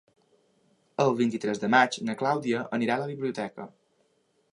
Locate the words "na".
2.07-2.15